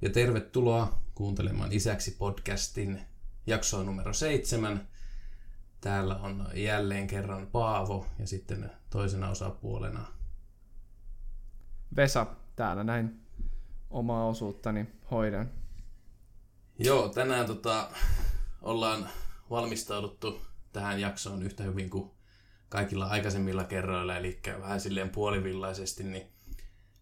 [0.00, 3.00] Ja tervetuloa kuuntelemaan Isäksi podcastin
[3.46, 4.88] jaksoa numero seitsemän.
[5.80, 10.06] Täällä on jälleen kerran Paavo ja sitten toisena osapuolena
[11.96, 12.26] Vesa
[12.56, 13.21] täällä näin
[13.92, 15.50] omaa osuuttani hoidan.
[16.78, 17.90] Joo, tänään tota,
[18.62, 19.08] ollaan
[19.50, 20.42] valmistauduttu
[20.72, 22.10] tähän jaksoon yhtä hyvin kuin
[22.68, 26.26] kaikilla aikaisemmilla kerroilla, eli vähän silleen puolivillaisesti, niin,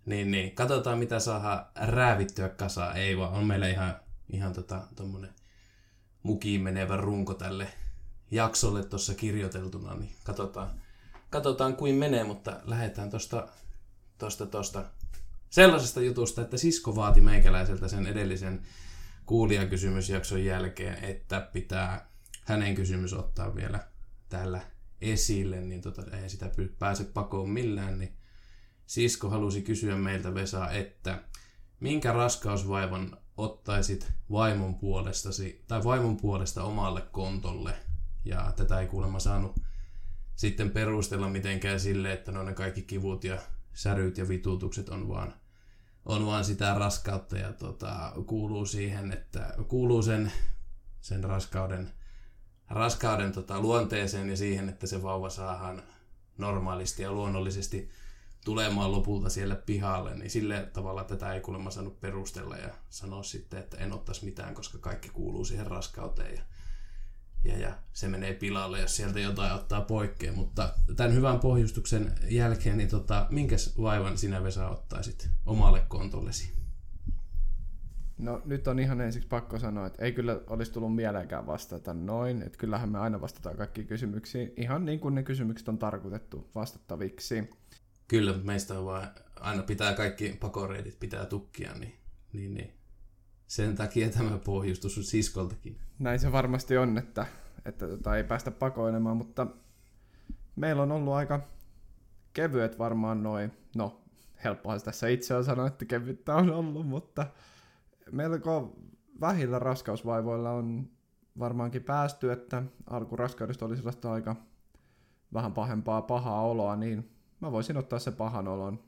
[0.07, 2.97] niin, niin katsotaan mitä saa räävittyä kasaan.
[2.97, 3.97] Ei vaan, on meillä ihan,
[4.33, 5.35] ihan tota, tommonen
[6.23, 7.69] mukiin menevä runko tälle
[8.31, 10.71] jaksolle tuossa kirjoiteltuna, niin katsotaan,
[11.31, 13.49] katsotaan kuin menee, mutta lähdetään tuosta
[14.19, 14.85] tosta, tosta
[15.51, 18.63] sellaisesta jutusta, että sisko vaati meikäläiseltä sen edellisen
[19.27, 22.11] kuulijakysymysjakson jälkeen, että pitää
[22.45, 23.89] hänen kysymys ottaa vielä
[24.29, 24.61] täällä
[25.01, 28.17] esille, niin tota, ei sitä pääse pakoon millään, niin
[28.87, 31.23] sisko halusi kysyä meiltä Vesa, että
[31.81, 37.75] minkä raskausvaivan ottaisit vaimon puolestasi, tai vaimon puolesta omalle kontolle,
[38.25, 39.61] ja tätä ei kuulemma saanut
[40.37, 43.39] sitten perustella mitenkään sille, että no ne kaikki kivut ja
[43.75, 45.40] säryt ja vitutukset on vaan,
[46.05, 50.33] on vaan sitä raskautta ja tota, kuuluu siihen, että kuuluu sen,
[51.01, 51.91] sen raskauden,
[52.69, 55.83] raskauden tota, luonteeseen ja siihen, että se vauva saadaan
[56.39, 57.91] normaalisti ja luonnollisesti
[58.45, 63.61] tulemaan lopulta siellä pihalle, niin sille tavalla tätä ei kuulemma saanut perustella ja sanoa sitten,
[63.61, 66.35] että en ottaisi mitään, koska kaikki kuuluu siihen raskauteen.
[66.35, 66.43] Ja
[67.45, 70.35] ja, ja se menee pilalle, jos sieltä jotain ottaa poikkeen.
[70.35, 76.61] Mutta tämän hyvän pohjustuksen jälkeen, niin tota, minkäs vaivan sinä Vesa ottaisit omalle kontollesi?
[78.19, 82.43] No nyt on ihan ensiksi pakko sanoa, että ei kyllä olisi tullut mieleenkään vastata noin.
[82.43, 87.51] Että kyllähän me aina vastataan kaikkiin kysymyksiin ihan niin kuin ne kysymykset on tarkoitettu vastattaviksi.
[88.09, 89.09] Kyllä, meistä on vaan
[89.41, 91.97] aina pitää kaikki pakoreitit pitää tukkia, niin,
[92.33, 92.80] niin, niin
[93.51, 95.77] sen takia tämä pohjustus on siskoltakin.
[95.99, 97.27] Näin se varmasti on, että,
[97.65, 99.47] että tota, ei päästä pakoilemaan, mutta
[100.57, 101.41] meillä on ollut aika
[102.33, 104.01] kevyet varmaan noin, no
[104.45, 107.27] helppohan tässä itse on sanoa, että kevyttä on ollut, mutta
[108.13, 108.77] melko
[109.21, 110.91] vähillä raskausvaivoilla on
[111.39, 114.37] varmaankin päästy, että alkuraskaudesta oli sellaista aika
[115.35, 118.85] vähän pahempaa pahaa oloa, niin mä voisin ottaa se pahan olon.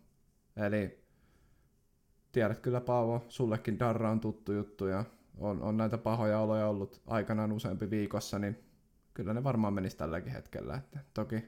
[0.56, 1.01] Eli
[2.32, 5.04] tiedät kyllä Paavo, sullekin Darra on tuttu juttu ja
[5.38, 8.58] on, on näitä pahoja oloja ollut aikanaan useampi viikossa, niin
[9.14, 10.74] kyllä ne varmaan menisi tälläkin hetkellä.
[10.74, 11.44] Että toki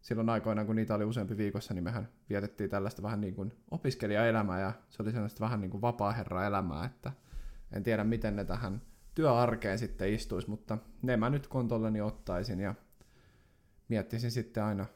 [0.00, 4.60] silloin aikoinaan, kun niitä oli useampi viikossa, niin mehän vietettiin tällaista vähän niin kuin opiskelijaelämää
[4.60, 7.12] ja se oli sellaista vähän niin kuin vapaa-herra-elämää, että
[7.72, 8.82] en tiedä miten ne tähän
[9.14, 12.74] työarkeen sitten istuisi, mutta ne mä nyt kontolleni ottaisin ja
[13.88, 14.86] miettisin sitten aina,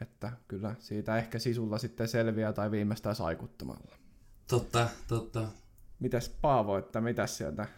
[0.00, 3.99] että kyllä siitä ehkä sisulla sitten selviää tai viimeistään saikuttamalla.
[4.50, 5.48] Totta, totta.
[6.00, 7.68] Mitäs Paavo, että mitäs sieltä,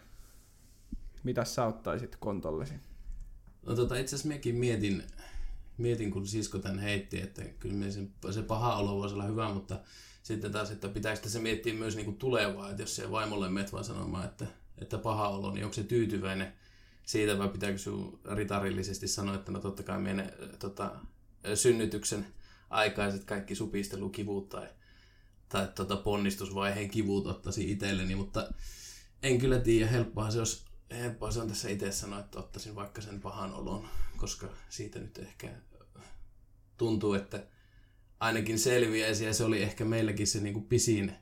[1.23, 2.73] mitäs sä ottaisit kontollesi?
[3.65, 5.03] No tota, itse asiassa mekin mietin,
[5.77, 7.99] mietin, kun sisko tän heitti, että kyllä se,
[8.31, 9.79] se paha olo voisi olla hyvä, mutta
[10.23, 13.73] sitten taas, että pitäisikö se miettiä myös niin kuin tulevaa, että jos se vaimolle met
[13.73, 14.45] vaan sanomaan, että,
[14.77, 16.53] että paha olo, niin onko se tyytyväinen
[17.05, 20.95] siitä vai pitääkö sinun ritarillisesti sanoa, että no totta kai mene tota,
[21.55, 22.25] synnytyksen
[22.69, 24.67] aikaiset kaikki supistelukivut tai
[25.53, 28.51] tai tota ponnistusvaiheen kivut ottaisin itselleni, mutta
[29.23, 33.01] en kyllä tiedä, helppoa se, olisi, helppoa se on tässä itse sanoa, että ottaisin vaikka
[33.01, 33.87] sen pahan olon,
[34.17, 35.49] koska siitä nyt ehkä
[36.77, 37.47] tuntuu, että
[38.19, 41.13] ainakin selviäisi ja se oli ehkä meilläkin se niin kuin pisin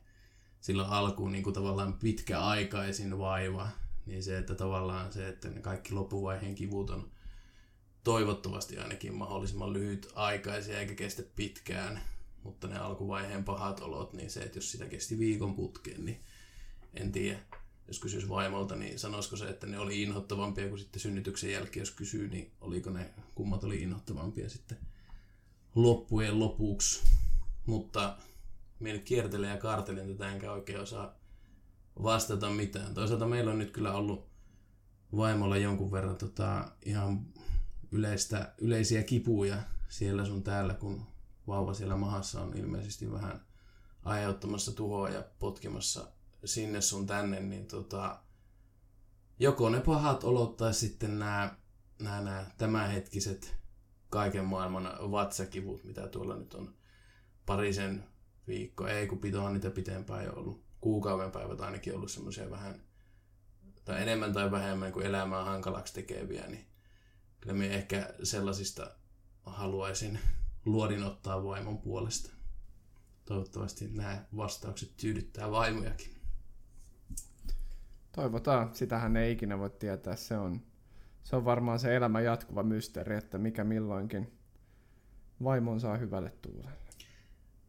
[0.62, 3.69] silloin alkuun niin kuin tavallaan pitkäaikaisin vaiva,
[4.06, 7.12] niin se, että tavallaan se, että ne kaikki loppuvaiheen kivut on
[8.03, 12.02] toivottavasti ainakin mahdollisimman lyhyt aikaisia eikä kestä pitkään,
[12.44, 16.22] mutta ne alkuvaiheen pahat olot, niin se, että jos sitä kesti viikon putkeen, niin
[16.94, 17.39] en tiedä.
[17.88, 21.92] Jos kysyisi vaimolta, niin sanoisiko se, että ne oli inhottavampia kuin sitten synnytyksen jälkeen, jos
[21.92, 24.77] kysyy, niin oliko ne kummat oli inhottavampia sitten
[25.75, 27.04] loppujen lopuksi.
[27.66, 28.18] Mutta
[28.80, 31.16] minä kiertelen ja kaartelen tätä, enkä oikein osaa
[32.04, 32.94] vastata mitään.
[32.94, 34.30] Toisaalta meillä on nyt kyllä ollut
[35.16, 37.25] vaimolla jonkun verran tota, ihan
[37.92, 41.11] yleistä, yleisiä kipuja siellä sun täällä, kun
[41.48, 43.46] vauva siellä mahassa on ilmeisesti vähän
[44.04, 46.08] aiheuttamassa tuhoa ja potkimassa
[46.46, 48.20] sinne sun tänne, niin tota,
[49.40, 51.56] joko ne pahat olot tai sitten nämä,
[52.00, 53.56] nämä, nämä tämänhetkiset
[54.10, 56.74] kaiken maailman vatsakivut, mitä tuolla nyt on
[57.46, 58.04] parisen
[58.48, 62.82] viikkoa, ei kun pitoa niitä pitempään jo ollut, kuukauden päivät ainakin ollut semmoisia vähän,
[63.86, 66.68] tai enemmän tai vähemmän kuin elämää hankalaksi tekeviä, niin
[67.40, 68.92] kyllä me ehkä sellaisista
[69.44, 70.20] haluaisin
[70.66, 72.31] luodin ottaa vaimon puolesta.
[73.25, 76.16] Toivottavasti nämä vastaukset tyydyttää vaimojakin.
[78.12, 78.75] Toivotaan.
[78.75, 80.16] Sitähän ei ikinä voi tietää.
[80.16, 80.62] Se on,
[81.24, 84.38] se on varmaan se elämän jatkuva mysteeri, että mikä milloinkin
[85.44, 86.81] vaimon saa hyvälle tuulelle.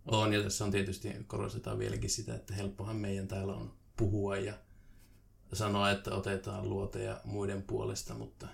[0.07, 4.55] On, ja tässä on tietysti, korostetaan vieläkin sitä, että helppohan meidän täällä on puhua ja
[5.53, 8.49] sanoa, että otetaan luoteja muiden puolesta, mutta,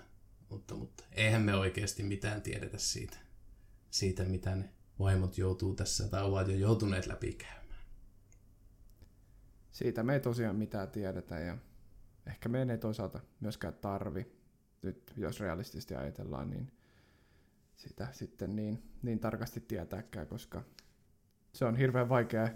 [0.49, 3.17] mutta, mutta eihän me oikeasti mitään tiedetä siitä,
[3.89, 4.69] siitä, mitä ne
[4.99, 7.59] vaimot joutuu tässä tai ovat jo joutuneet läpikäymään.
[9.71, 11.57] Siitä me ei tosiaan mitään tiedetä ja
[12.27, 14.31] ehkä meidän ei toisaalta myöskään tarvi,
[14.81, 16.71] nyt jos realistisesti ajatellaan, niin
[17.75, 20.63] sitä sitten niin, niin tarkasti tietääkään, koska
[21.53, 22.49] se on hirveän vaikea,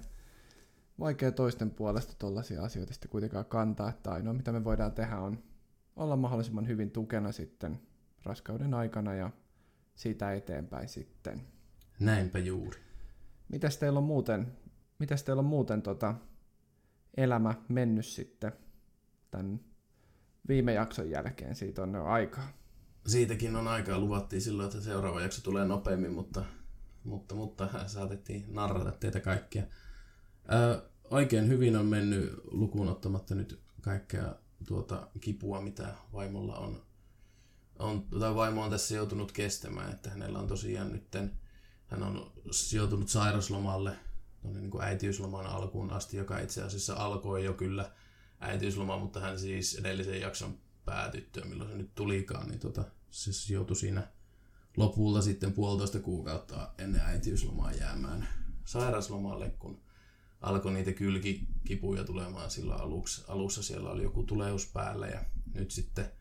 [1.00, 5.44] vaikea toisten puolesta tuollaisia asioita sitten kuitenkaan kantaa, että ainoa mitä me voidaan tehdä on
[5.96, 7.82] olla mahdollisimman hyvin tukena sitten
[8.24, 9.32] raskauden aikana ja
[9.96, 11.42] siitä eteenpäin sitten.
[12.00, 12.80] Näinpä juuri.
[13.50, 14.58] Mitäs teillä on muuten,
[15.00, 16.16] mitäs teillä on muuten tota
[17.18, 18.52] elämä mennyt sitten
[19.32, 19.60] tämän
[20.48, 21.56] viime jakson jälkeen?
[21.56, 22.48] Siitä on jo aikaa.
[23.08, 24.00] Siitäkin on aikaa.
[24.00, 26.46] Luvattiin silloin, että seuraava jakso tulee nopeammin, mutta,
[27.04, 29.64] mutta, mutta saatettiin narrata teitä kaikkia.
[30.54, 34.36] Ö, oikein hyvin on mennyt lukuun ottamatta nyt kaikkea
[34.68, 36.82] tuota kipua, mitä vaimolla on,
[37.80, 41.40] on tai vaimo on tässä joutunut kestämään, että hänellä on tosiaan nytten
[41.88, 42.32] hän on
[42.74, 43.96] joutunut sairaslomalle
[44.42, 47.92] tuonne niin kuin äitiysloman alkuun asti, joka itse asiassa alkoi jo kyllä
[48.40, 53.76] äitiysloma, mutta hän siis edellisen jakson päätyttyä, milloin se nyt tulikaan, niin tota, se joutui
[53.76, 54.08] siinä
[54.78, 58.28] lopulta sitten puolitoista kuukautta ennen äitiyslomaa jäämään
[58.66, 59.82] sairaslomalle, kun
[60.42, 63.24] alkoi niitä kylkikipuja tulemaan silloin aluksi.
[63.28, 65.24] Alussa siellä oli joku tuleus päällä ja
[65.54, 66.12] nyt sitten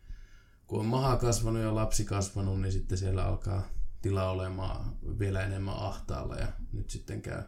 [0.72, 3.68] kun on maha kasvanut ja lapsi kasvanut, niin sitten siellä alkaa
[4.02, 7.42] tila olemaan vielä enemmän ahtaalla ja nyt sitten käy,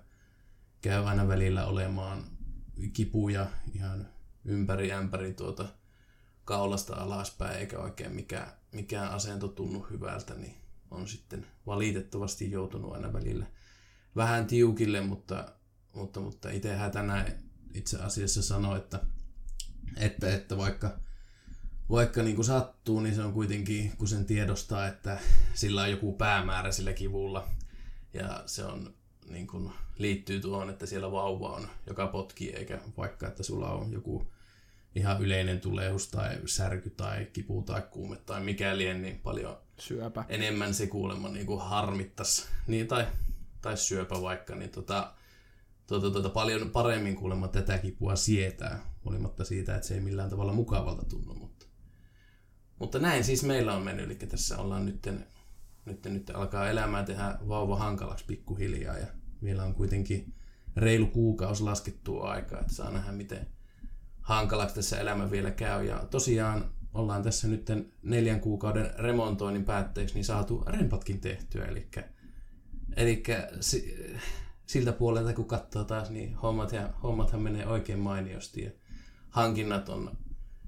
[0.81, 2.25] käy aina välillä olemaan
[2.93, 4.09] kipuja ihan
[4.45, 5.69] ympäri ämpäri tuota
[6.45, 10.57] kaulasta alaspäin eikä oikein mikään, mikään asento tunnu hyvältä, niin
[10.91, 13.47] on sitten valitettavasti joutunut aina välillä
[14.17, 15.53] vähän tiukille, mutta,
[15.95, 17.39] mutta, mutta itsehän tänään
[17.75, 19.01] itse asiassa sanoi, että,
[19.97, 21.05] että, että vaikka
[21.91, 25.19] vaikka niin kuin sattuu, niin se on kuitenkin, kun sen tiedostaa, että
[25.55, 27.49] sillä on joku päämäärä sillä kivulla.
[28.13, 28.95] Ja se on,
[29.29, 33.93] niin kuin, liittyy tuohon, että siellä vauva on, joka potkii, eikä vaikka, että sulla on
[33.93, 34.27] joku
[34.95, 40.25] ihan yleinen tuleus tai särky tai kipu tai kuume tai mikäli, niin paljon syöpä.
[40.29, 42.47] enemmän se kuulemma niin kuin harmittaisi.
[42.67, 43.07] Niin, tai,
[43.61, 45.13] tai syöpä vaikka, niin tota,
[45.87, 50.53] tota, tota, paljon paremmin kuulemma tätä kipua sietää, huolimatta siitä, että se ei millään tavalla
[50.53, 51.54] mukavalta tunnu.
[52.79, 55.09] Mutta näin siis meillä on mennyt, eli tässä ollaan nyt,
[55.85, 59.07] nyt, nyt alkaa elämää tehdä vauva hankalaksi pikkuhiljaa ja
[59.43, 60.35] vielä on kuitenkin
[60.77, 63.47] reilu kuukausi laskettua aikaa, että saa nähdä miten
[64.21, 65.85] hankalaksi tässä elämä vielä käy.
[65.85, 67.67] Ja tosiaan ollaan tässä nyt
[68.03, 71.89] neljän kuukauden remontoinnin päätteeksi niin saatu rempatkin tehtyä, eli,
[72.97, 73.23] eli
[74.67, 78.71] siltä puolelta kun katsoo taas, niin hommat ja, hommathan menee oikein mainiosti ja
[79.31, 80.17] hankinnat on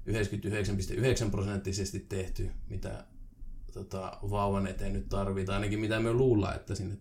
[0.07, 3.03] 99,9 prosenttisesti tehty, mitä
[3.73, 6.97] tota, vauvan eteen nyt tarvitaan, ainakin mitä me luullaan, että sinne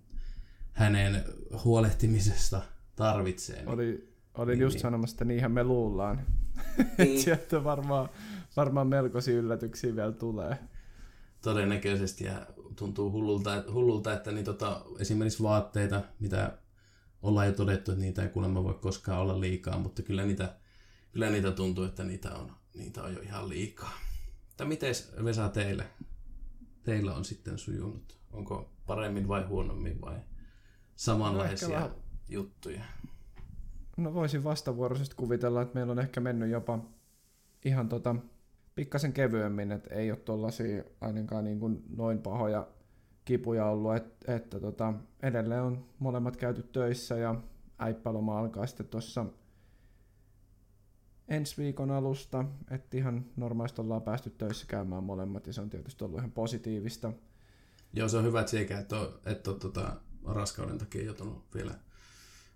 [0.72, 1.24] hänen
[1.64, 2.62] huolehtimisesta
[2.96, 3.56] tarvitsee.
[3.56, 4.82] Niin, Oli, olin niin, just niin.
[4.82, 6.20] sanomassa, että niinhän me luullaan.
[6.98, 7.20] Niin.
[7.22, 8.08] Sieltä varmaan,
[8.56, 10.58] varmaan melkoisia yllätyksiä vielä tulee.
[11.42, 12.46] Todennäköisesti ja
[12.76, 16.58] tuntuu hullulta, hullulta että niin tota, esimerkiksi vaatteita, mitä
[17.22, 20.54] ollaan jo todettu, että niitä ei kuulemma voi koskaan olla liikaa, mutta kyllä niitä,
[21.12, 23.92] kyllä niitä tuntuu, että niitä on niitä on jo ihan liikaa.
[24.48, 25.84] Mutta miten Vesa teille?
[26.82, 28.18] Teillä on sitten sujunut.
[28.32, 30.16] Onko paremmin vai huonommin vai
[30.96, 31.90] samanlaisia no
[32.28, 32.84] juttuja?
[33.96, 36.78] No voisin vastavuoroisesti kuvitella, että meillä on ehkä mennyt jopa
[37.64, 38.16] ihan tota,
[38.74, 42.68] pikkasen kevyemmin, että ei ole tuollaisia ainakaan niin kuin noin pahoja
[43.24, 47.34] kipuja ollut, että, että tota, edelleen on molemmat käyty töissä ja
[47.78, 49.26] äippäloma alkaa sitten tuossa
[51.28, 56.04] ensi viikon alusta, että ihan normaalisti ollaan päästy töissä käymään molemmat ja se on tietysti
[56.04, 57.12] ollut ihan positiivista.
[57.92, 61.74] Joo, se on hyvä, että sekä et ole, et ole tota, raskauden takia joutunut vielä,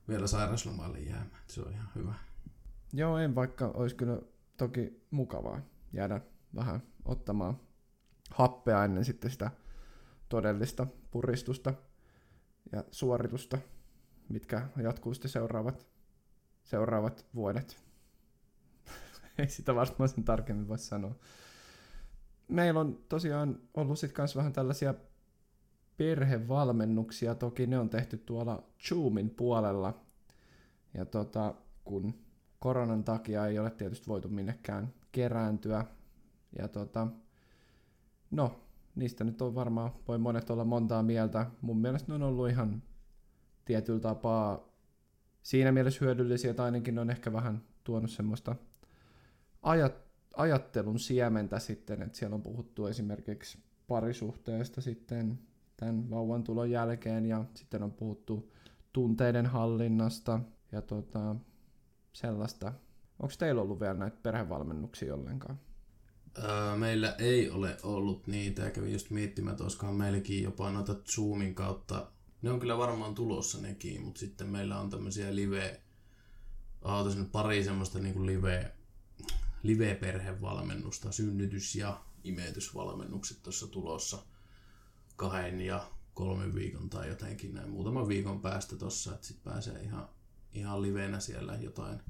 [0.09, 1.43] vielä sairauslomalle jäämään.
[1.47, 2.15] Se on ihan hyvä.
[2.93, 4.19] Joo, en vaikka olisi kyllä
[4.57, 5.61] toki mukavaa
[5.93, 6.21] jäädä
[6.55, 7.61] vähän ottamaan
[8.31, 9.50] happea ennen sitten sitä
[10.29, 11.75] todellista puristusta
[12.73, 13.59] ja suoritusta,
[14.29, 15.87] mitkä jatkuu sitten seuraavat,
[16.62, 17.89] seuraavat vuodet.
[19.42, 21.14] ei sitä varmaan sen tarkemmin voi sanoa.
[22.49, 24.94] Meillä on tosiaan ollut sitten kanssa vähän tällaisia
[25.97, 29.94] perhevalmennuksia, toki ne on tehty tuolla Zoomin puolella.
[30.94, 31.54] Ja tota,
[31.85, 32.14] kun
[32.59, 35.85] koronan takia ei ole tietysti voitu minnekään kerääntyä.
[36.59, 37.06] Ja tota,
[38.30, 38.61] no,
[38.94, 41.47] niistä nyt on varmaan, voi monet olla montaa mieltä.
[41.61, 42.82] Mun mielestä ne on ollut ihan
[43.64, 44.68] tietyllä tapaa
[45.42, 48.56] siinä mielessä hyödyllisiä, tai ainakin ne on ehkä vähän tuonut semmoista
[49.62, 49.95] ajat,
[50.37, 55.38] ajattelun siementä sitten, että siellä on puhuttu esimerkiksi parisuhteesta sitten
[55.76, 58.52] tämän vauvan tulon jälkeen, ja sitten on puhuttu
[58.93, 60.40] tunteiden hallinnasta,
[60.73, 61.37] ja tota,
[62.12, 62.73] sellaista.
[63.19, 65.61] Onko teillä ollut vielä näitä perhevalmennuksia ollenkaan?
[66.38, 70.95] Öö, meillä ei ole ollut niitä, ja kävin just miettimään, että olisikohan meilläkin jopa noita
[70.95, 72.11] Zoomin kautta.
[72.43, 75.81] Ne on kyllä varmaan tulossa nekin, mutta sitten meillä on tämmöisiä live,
[76.83, 78.73] oh, pari semmoista niin live,
[79.62, 84.19] live-perhevalmennusta, synnytys- ja imetysvalmennukset tuossa tulossa
[85.17, 90.09] kahden ja kolmen viikon tai jotenkin näin muutaman viikon päästä tuossa, että sitten pääsee ihan
[90.52, 92.00] ihan livenä siellä jotain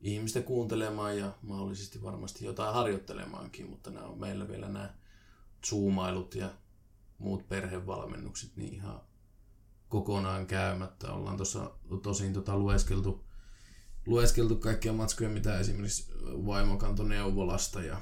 [0.00, 4.94] ihmistä kuuntelemaan ja mahdollisesti varmasti jotain harjoittelemaankin, mutta nämä on meillä vielä nämä
[5.66, 6.50] zoomailut ja
[7.18, 9.00] muut perhevalmennukset niin ihan
[9.88, 11.12] kokonaan käymättä.
[11.12, 11.70] Ollaan tuossa
[12.02, 13.24] tosin tota lueskeltu,
[14.06, 18.00] lueskeltu kaikkia matskuja, mitä esimerkiksi vaimo kantoi neuvolasta ja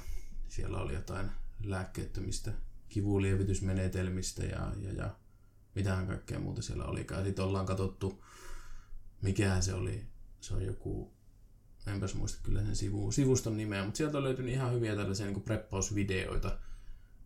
[0.48, 1.30] siellä oli jotain
[1.64, 2.52] lääkkeettömistä
[2.88, 5.16] kivulievitysmenetelmistä ja, ja, ja
[5.74, 7.06] mitähän kaikkea muuta siellä oli.
[7.24, 8.22] Sitten ollaan katsottu
[9.22, 10.06] mikähän se oli,
[10.40, 11.12] se on joku,
[11.86, 15.42] enpäs muista kyllä sen sivu, sivuston nimeä, mutta sieltä on löytynyt ihan hyviä tällaisia niin
[15.42, 16.58] preppausvideoita,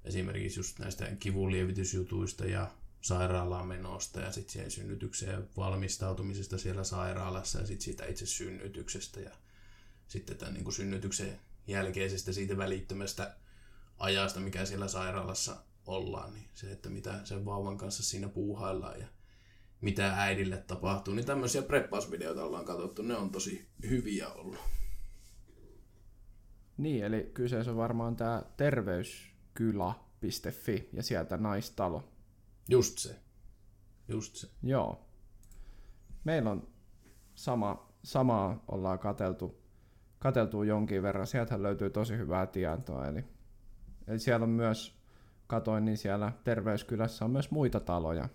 [0.05, 2.71] esimerkiksi just näistä kivunlievitysjutuista ja
[3.05, 9.31] sairaalaan menosta ja sitten siihen synnytykseen valmistautumisesta siellä sairaalassa ja sitten siitä itse synnytyksestä ja
[10.09, 13.37] sitten tämän niin kuin synnytyksen jälkeisestä siitä välittömästä
[13.99, 15.57] ajasta, mikä siellä sairaalassa
[15.87, 19.07] ollaan, niin se, että mitä sen vauvan kanssa siinä puuhaillaan ja
[19.81, 24.59] mitä äidille tapahtuu, niin tämmöisiä preppausvideoita ollaan katsottu, ne on tosi hyviä ollut.
[26.77, 32.14] Niin, eli kyseessä on varmaan tämä terveyskylä.fi ja sieltä naistalo.
[32.69, 33.17] Just se.
[34.09, 34.49] Just se.
[34.63, 35.09] Joo.
[36.25, 36.69] Meillä on
[37.35, 39.63] sama, samaa ollaan kateltu,
[40.19, 41.27] kateltu jonkin verran.
[41.27, 43.07] Sieltä löytyy tosi hyvää tietoa.
[43.07, 43.25] Eli,
[44.07, 44.99] eli siellä on myös,
[45.47, 48.29] katoin, niin siellä terveyskylässä on myös muita taloja,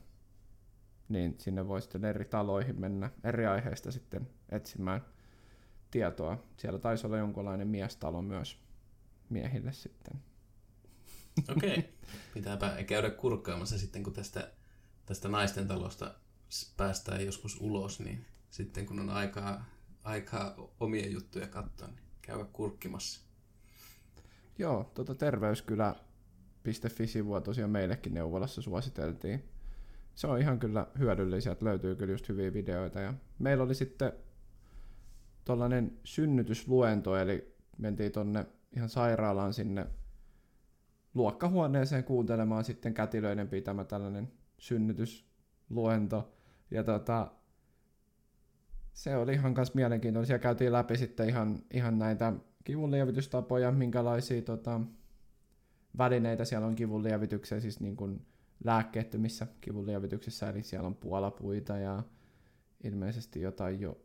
[1.10, 5.06] niin sinne voi sitten eri taloihin mennä eri aiheista sitten etsimään
[5.92, 6.44] tietoa.
[6.58, 8.64] Siellä taisi olla jonkunlainen miestalo myös
[9.30, 10.29] miehille sitten.
[11.50, 11.84] Okei, okay.
[12.34, 14.52] pitääpä käydä kurkkaamassa sitten, kun tästä,
[15.06, 16.16] tästä naisten talosta
[16.78, 19.66] päästään joskus ulos, niin sitten kun on aikaa,
[20.04, 23.22] aikaa omia juttuja katsoa, niin käydä kurkkimassa.
[24.58, 29.50] Joo, tuota terveyskylä.fi-sivua tosiaan meillekin neuvolassa suositeltiin
[30.20, 33.00] se on ihan kyllä hyödyllisiä, että löytyy kyllä just hyviä videoita.
[33.00, 34.14] Ja meillä oli sitten
[35.46, 38.46] tuollainen synnytysluento, eli mentiin tonne
[38.76, 39.88] ihan sairaalaan sinne
[41.14, 46.34] luokkahuoneeseen kuuntelemaan sitten kätilöiden pitämä tällainen synnytysluento.
[46.72, 47.32] Ja tota,
[48.94, 50.28] se oli ihan kanssa mielenkiintoinen.
[50.28, 54.82] Siellä käytiin läpi sitten ihan, ihan näitä kivunlievitystapoja, minkälaisia tota,
[55.98, 58.26] välineitä siellä on kivunlievitykseen, siis niin kuin
[58.64, 62.04] lääkkeettömissä kivunlievityksissä, eli siellä on puolapuita ja
[62.84, 63.98] ilmeisesti jotain jo,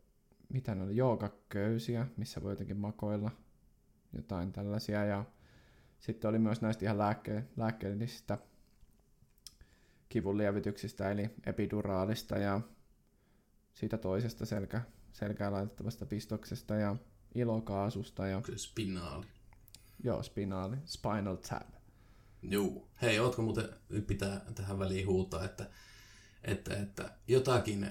[0.49, 3.31] mitä ne oli, joogaköysiä, missä voi jotenkin makoilla,
[4.13, 5.25] jotain tällaisia, ja
[6.05, 8.39] sitten oli myös näistä ihan lääkke- lääkkeellisistä
[10.09, 12.61] kivunlievityksistä, eli epiduraalista ja
[13.75, 14.83] siitä toisesta selkä,
[15.13, 16.97] selkään laitettavasta pistoksesta ja
[17.35, 18.27] ilokaasusta.
[18.27, 18.43] Ja...
[18.57, 19.27] Spinaali.
[20.05, 20.77] Joo, spinaali.
[20.85, 21.69] Spinal tap.
[22.43, 22.89] Joo.
[23.03, 23.69] Hei, ootko muuten,
[24.07, 25.71] pitää tähän väliin huutaa, että,
[26.45, 27.91] että, että jotakin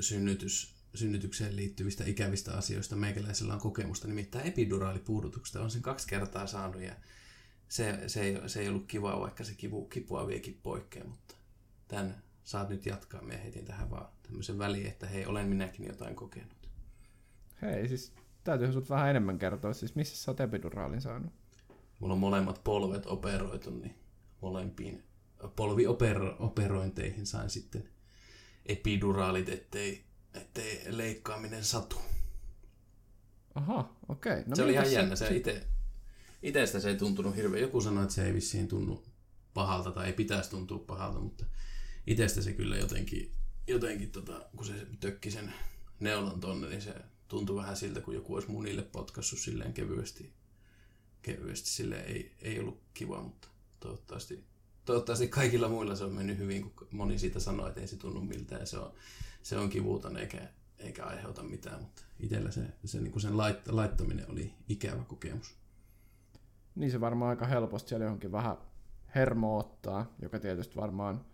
[0.00, 5.62] synnytys, synnytykseen liittyvistä ikävistä asioista meikäläisellä on kokemusta, nimittäin epiduraalipuudutuksesta.
[5.62, 6.94] On sen kaksi kertaa saanut ja
[7.72, 11.34] se, se, ei, se ei ollut kivaa, vaikka se kivu, kipua viekin poikkeen, mutta
[11.88, 13.22] tämän saat nyt jatkaa.
[13.22, 16.68] Me heitin tähän vaan tämmöisen väliin, että hei, olen minäkin jotain kokenut.
[17.62, 18.12] Hei, siis
[18.44, 21.32] täytyy sinut vähän enemmän kertoa, siis missä sä oot epiduraalin saanut?
[22.00, 23.94] mulla on molemmat polvet operoitu, niin
[24.40, 25.02] molempiin
[25.56, 27.88] polvioperointeihin sain sitten
[28.66, 31.96] epiduraalit, ettei, ettei leikkaaminen satu.
[33.54, 34.32] Aha, okei.
[34.32, 34.44] Okay.
[34.46, 35.16] No se oli ihan jännä.
[35.16, 35.66] Se ite,
[36.42, 37.62] itestä se ei tuntunut hirveän.
[37.62, 39.04] Joku sanoi, että se ei vissiin tunnu
[39.54, 41.44] pahalta tai ei pitäisi tuntua pahalta, mutta
[42.06, 43.32] itestä se kyllä jotenkin,
[43.66, 45.52] jotenkin tota, kun se tökki sen
[46.00, 46.94] neulan tonne, niin se
[47.28, 50.32] tuntui vähän siltä, kun joku olisi munille potkassut silleen kevyesti.
[51.22, 53.48] Kevyesti silleen ei, ei ollut kiva, mutta
[53.80, 54.44] toivottavasti,
[54.84, 58.20] toivottavasti kaikilla muilla se on mennyt hyvin, kun moni siitä sanoi, että ei se tunnu
[58.20, 58.66] miltään.
[58.66, 58.92] Se on,
[59.42, 63.68] se on kivuton eikä, eikä aiheuta mitään, mutta itsellä se, se niin kuin sen lait,
[63.68, 65.61] laittaminen oli ikävä kokemus.
[66.74, 68.56] Niin se varmaan aika helposti siellä johonkin vähän
[69.14, 71.24] hermo ottaa, joka tietysti varmaan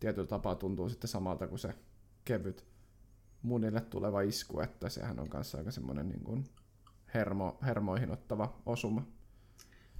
[0.00, 1.74] tietyllä tapaa tuntuu sitten samalta kuin se
[2.24, 2.66] kevyt
[3.42, 6.44] munille tuleva isku, että sehän on kanssa aika semmoinen niin kuin
[7.14, 9.06] hermo, hermoihin ottava osuma.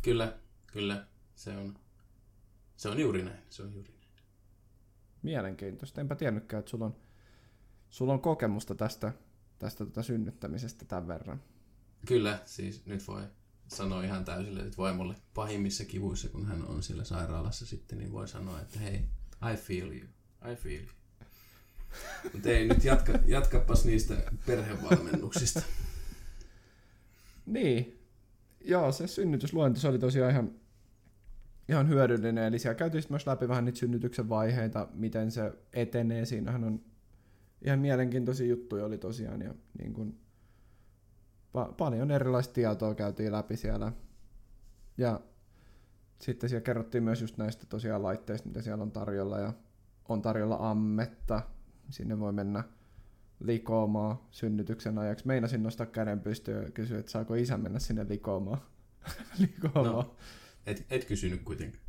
[0.02, 1.06] Kyllä, kyllä.
[1.34, 1.78] Se on,
[2.76, 3.38] se on juuri näin.
[3.50, 4.08] Se on juuri näin.
[5.22, 6.00] Mielenkiintoista.
[6.00, 6.96] Enpä tiennytkään, että sulla on,
[7.90, 9.12] sulla on kokemusta tästä,
[9.58, 11.42] tästä tota synnyttämisestä tämän verran.
[12.06, 13.22] Kyllä, siis nyt voi
[13.68, 18.28] sanoa ihan täysille, että vaimolle pahimmissa kivuissa, kun hän on siellä sairaalassa sitten, niin voi
[18.28, 19.04] sanoa, että hei,
[19.52, 20.08] I feel you,
[20.52, 20.98] I feel you.
[22.32, 24.14] Mutta ei nyt jatka, jatkapas niistä
[24.46, 25.62] perhevalmennuksista.
[27.46, 27.98] Niin.
[28.60, 30.50] Joo, se synnytysluento se oli tosiaan ihan,
[31.68, 32.44] ihan hyödyllinen.
[32.44, 36.24] Eli siellä käytiin myös läpi vähän niitä synnytyksen vaiheita, miten se etenee.
[36.24, 36.84] Siinähän on
[37.64, 39.42] ihan mielenkiintoisia juttuja oli tosiaan.
[39.42, 40.18] Ja niin kuin,
[41.56, 43.92] pa- paljon erilaista tietoa käytiin läpi siellä.
[44.98, 45.20] Ja
[46.20, 49.38] sitten siellä kerrottiin myös just näistä tosiaan laitteista, mitä siellä on tarjolla.
[49.38, 49.52] Ja
[50.08, 51.42] on tarjolla ammetta,
[51.90, 52.64] sinne voi mennä
[53.40, 55.26] likoamaan synnytyksen ajaksi.
[55.26, 58.60] Meinasin nostaa käden pystyyn ja kysyä, että saako isä mennä sinne likoamaan.
[59.38, 59.94] likoamaan.
[60.06, 60.16] No,
[60.66, 61.84] et, et kysynyt kuitenkaan.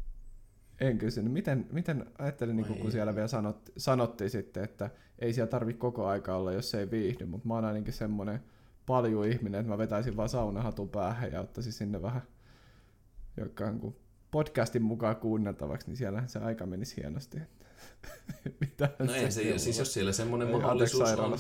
[0.82, 1.34] En kysynyt.
[1.34, 4.90] Miten, miten ajattelin, niin kun siellä vielä sanot, sanottiin sitten, että
[5.20, 8.44] ei siellä tarvitse koko aika olla, jos ei viihdy, mutta mä oon ainakin semmoinen
[8.90, 12.22] paljon ihminen, että mä vetäisin vaan saunahatun päähän ja ottaisin sinne vähän
[13.38, 13.96] joka niin
[14.32, 17.38] podcastin mukaan kuunneltavaksi, niin siellä se aika menisi hienosti.
[18.62, 21.40] Mitä no ei se, siis jos siellä semmoinen ei mahdollisuus on.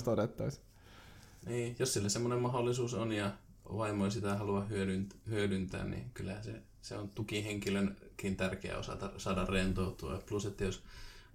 [1.45, 3.31] Niin, jos sillä semmoinen mahdollisuus on ja
[3.77, 9.45] vaimo ei sitä halua hyödyntää, hyödyntää niin kyllä se, se on tukihenkilönkin tärkeä osata saada
[9.45, 10.21] rentoutua.
[10.29, 10.83] Plus, että jos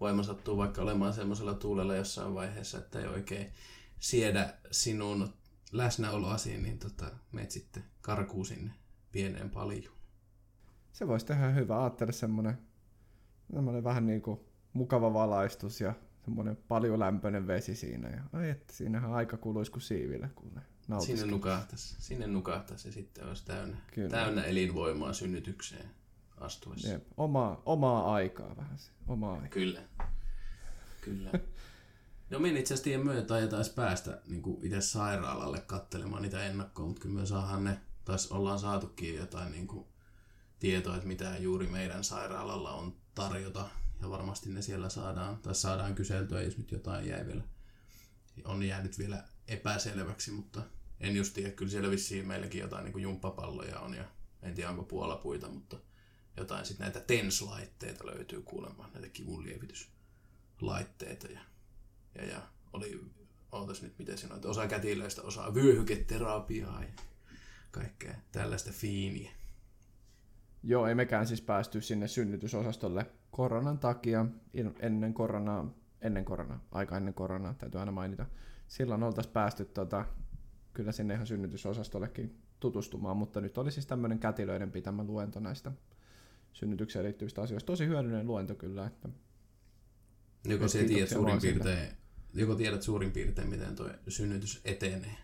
[0.00, 3.52] vaimo sattuu vaikka olemaan semmoisella tuulella jossain vaiheessa, että ei oikein
[4.00, 5.28] siedä sinun
[5.72, 8.72] läsnäoloasi, niin tota, meet sitten karkuu sinne
[9.12, 9.94] pieneen paljon.
[10.92, 11.82] Se voisi tehdä hyvä.
[11.82, 12.58] Ajattele semmoinen,
[13.54, 14.40] semmoinen vähän niin kuin
[14.72, 18.08] mukava valaistus ja semmoinen paljon lämpöinen vesi siinä.
[18.08, 20.62] Ja, ai että siinähän aika kuluisi kuin siivillä, kun ne
[21.00, 24.08] Sinne nukahtaisi, sinne nukahtaisi ja sitten olisi täynnä, Kyllä.
[24.08, 25.90] täynnä elinvoimaa synnytykseen
[26.36, 26.88] astuessa.
[26.88, 27.06] Jep.
[27.16, 28.78] Omaa, omaa aikaa vähän.
[29.06, 29.48] Omaa aikaa.
[29.48, 29.82] Kyllä.
[31.00, 31.30] Kyllä.
[32.30, 37.02] No me itse asiassa tiedä myötä taisi päästä niin itse sairaalalle katselemaan niitä ennakkoon, mutta
[37.02, 39.86] kyllä me saadaan ne, tai ollaan saatukin jotain niin kuin,
[40.58, 43.68] tietoa, että mitä juuri meidän sairaalalla on tarjota.
[44.02, 47.42] Ja varmasti ne siellä saadaan, tai saadaan kyseltyä, jos nyt jotain jäi vielä,
[48.44, 50.62] on jäänyt vielä epäselväksi, mutta
[51.00, 54.04] en just tiedä, kyllä siellä vissiin meilläkin jotain niin jumppapalloja on ja
[54.42, 55.76] en tiedä onko puolapuita, mutta
[56.36, 61.40] jotain sitten näitä TENS-laitteita löytyy kuulemaan, näitä kivunlievityslaitteita ja,
[62.14, 63.04] ja, ja oli,
[63.52, 66.90] ootas nyt miten siinä on, että osa kätilöistä osaa vyöhyketerapiaa ja
[67.70, 69.30] kaikkea tällaista fiiniä.
[70.62, 74.26] Joo, ei mekään siis päästy sinne synnytysosastolle koronan takia,
[74.80, 78.26] ennen koronaa, ennen koronaa, aika ennen koronaa, täytyy aina mainita.
[78.68, 80.04] Silloin oltaisiin päästy tota,
[80.72, 85.72] kyllä sinne ihan synnytysosastollekin tutustumaan, mutta nyt oli siis tämmöinen kätilöiden pitämä luento näistä
[86.52, 87.66] synnytykseen liittyvistä asioista.
[87.66, 88.86] Tosi hyödyllinen luento kyllä.
[88.86, 89.08] Että
[90.44, 91.88] joko, tiedät suurin piirtein,
[92.34, 95.16] joko tiedät suurin piirtein, miten tuo synnytys etenee?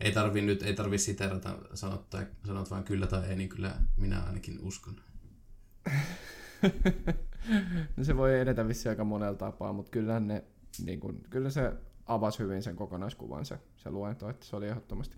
[0.00, 3.74] Ei tarvi nyt, ei tarvi siterata, sanot, tai, sanot vain kyllä tai ei, niin kyllä
[3.96, 4.96] minä ainakin uskon.
[7.96, 10.44] no se voi edetä vissi aika monella tapaa, mutta kyllä, ne,
[10.84, 11.72] niin kun, kyllä se
[12.06, 15.16] avasi hyvin sen kokonaiskuvan se, se luento, että se oli ehdottomasti,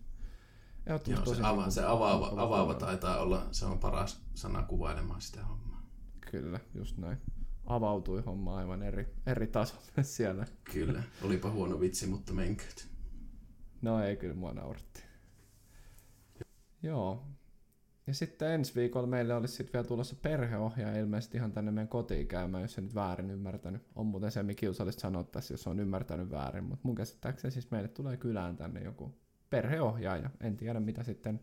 [0.87, 5.45] ehdottomasti Joo, se, ava, se avaava, avaava taitaa olla, se on paras sana kuvailemaan sitä
[5.45, 5.83] hommaa.
[6.31, 7.19] Kyllä, just näin.
[7.71, 10.47] Avautui homma aivan eri, eri tasolle siellä.
[10.73, 12.89] Kyllä, olipa huono vitsi, mutta menköt.
[13.83, 15.03] No ei, kyllä mua nauratti.
[16.83, 17.25] Joo.
[18.07, 22.27] Ja sitten ensi viikolla meille olisi sitten vielä tulossa perheohjaaja ilmeisesti ihan tänne meidän kotiin
[22.27, 23.83] käymään, jos en nyt väärin ymmärtänyt.
[23.95, 27.71] On muuten se, mikä kiusallista sanoa tässä, jos on ymmärtänyt väärin, mutta mun käsittääkseni siis
[27.71, 29.19] meille tulee kylään tänne joku
[29.51, 30.31] perheohjaaja.
[30.41, 31.41] En tiedä, mitä sitten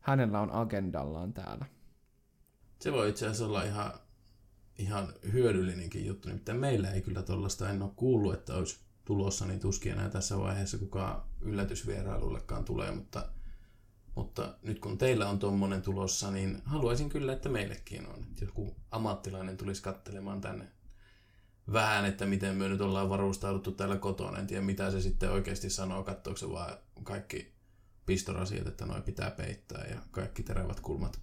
[0.00, 1.66] hänellä on agendallaan täällä.
[2.80, 3.92] Se voi itse asiassa olla ihan,
[4.82, 9.60] ihan hyödyllinenkin juttu, nimittäin meillä ei kyllä tuollaista en ole kuullut, että olisi tulossa, niin
[9.60, 13.28] tuskin enää tässä vaiheessa kukaan yllätysvierailullekaan tulee, mutta,
[14.14, 18.22] mutta nyt kun teillä on tuommoinen tulossa, niin haluaisin kyllä, että meillekin on.
[18.22, 20.68] Että joku ammattilainen tulisi kattelemaan tänne
[21.72, 24.38] vähän, että miten me nyt ollaan varustauduttu täällä kotona.
[24.38, 27.52] En tiedä, mitä se sitten oikeasti sanoo, katsoako se vaan kaikki
[28.06, 31.20] pistorasiat, että noin pitää peittää ja kaikki terävät kulmat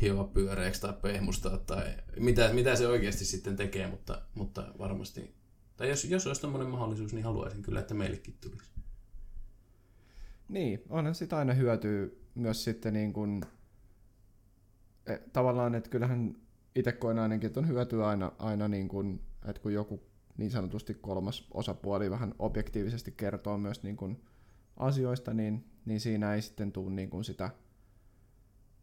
[0.00, 5.34] hioa pyöreäksi tai pehmustaa tai mitä, mitä se oikeasti sitten tekee, mutta, mutta varmasti,
[5.76, 8.70] tai jos, jos olisi tämmöinen mahdollisuus, niin haluaisin kyllä, että meillekin tulisi.
[10.48, 13.42] Niin, onhan sitä aina hyötyä myös sitten niin kuin,
[15.06, 16.36] e, tavallaan, että kyllähän
[16.74, 20.02] itse koen ainakin, että on hyötyä aina, aina niin kuin, että kun joku
[20.36, 24.20] niin sanotusti kolmas osapuoli vähän objektiivisesti kertoo myös niin kuin
[24.76, 27.50] asioista, niin, niin siinä ei sitten tule niin kuin sitä,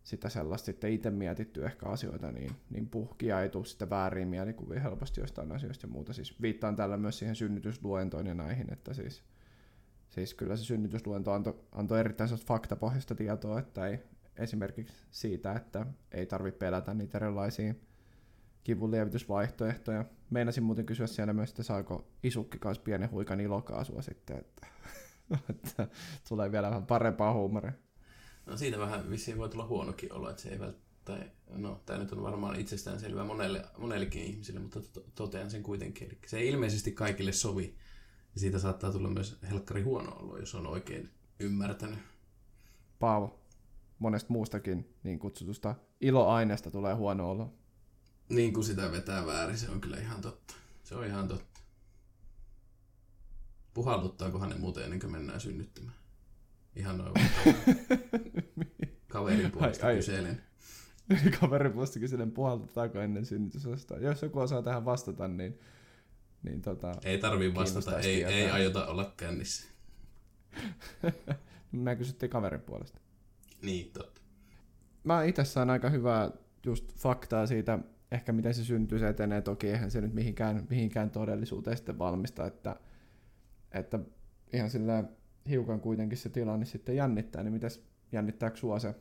[0.07, 4.79] sitä sellaista sitten itse mietitty ehkä asioita, niin, niin puhkia ei tule sitten väärin mielikuvia
[4.79, 6.13] helposti jostain asioista ja muuta.
[6.13, 9.23] Siis viittaan tällä myös siihen synnytysluentoon ja näihin, että siis,
[10.09, 13.99] siis kyllä se synnytysluento antoi anto erittäin faktapohjaista tietoa, että ei
[14.37, 17.73] esimerkiksi siitä, että ei tarvitse pelätä niitä erilaisia
[18.63, 20.05] kivunlievitysvaihtoehtoja.
[20.29, 24.67] Meinasin muuten kysyä siellä myös, että saako isukki kanssa pienen huikan ilokaasua sitten, että,
[25.49, 25.87] että
[26.29, 27.86] tulee vielä vähän parempaa huumoria.
[28.47, 32.11] No siitä vähän vissiin voi tulla huonokin olo, että se ei välttämättä, no tämä nyt
[32.11, 34.79] on varmaan itsestään selvää monelle, monellekin ihmisille, mutta
[35.15, 36.07] totean sen kuitenkin.
[36.07, 37.75] Eli se ei ilmeisesti kaikille sovi.
[38.33, 41.99] Ja siitä saattaa tulla myös helkkari huono olo, jos on oikein ymmärtänyt.
[42.99, 43.39] Paavo,
[43.99, 47.53] monesta muustakin niin kutsutusta iloaineesta tulee huono olo.
[48.29, 50.53] Niin kuin sitä vetää väärin, se on kyllä ihan totta.
[50.83, 51.59] Se on ihan totta.
[53.73, 55.97] Puhalluttaakohan ne muuten ennen kuin mennään synnyttämään?
[56.77, 57.13] Ihan noin
[59.07, 60.41] kaverin puolesta ai, kyselen.
[61.39, 63.97] kaverin puolesta kyselen, puhaltetaanko ennen synnytysosta.
[63.97, 65.59] Jos joku osaa tähän vastata, niin,
[66.43, 69.67] niin tota, Ei tarvii vastata, ei, ei aiota olla kännissä.
[71.71, 73.01] Mä kysyttiin kaverin puolesta.
[73.61, 74.21] Niin, totta.
[75.03, 76.31] Mä itse saan aika hyvää
[76.65, 77.79] just faktaa siitä,
[78.11, 79.41] ehkä miten se syntyy, se etenee.
[79.41, 82.75] Toki eihän se nyt mihinkään, mihinkään todellisuuteen sitten valmista, että,
[83.71, 83.99] että
[84.53, 85.03] ihan sillä
[85.49, 88.95] hiukan kuitenkin se tilanne sitten jännittää, niin mitäs jännittääkö sua se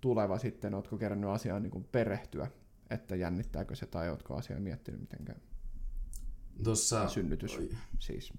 [0.00, 2.50] tuleva sitten, ootko kerännyt asiaan niin perehtyä,
[2.90, 5.40] että jännittääkö se tai ootko asiaa miettinyt mitenkään?
[6.64, 7.70] Tuossa synnytys oi.
[7.98, 8.32] siis.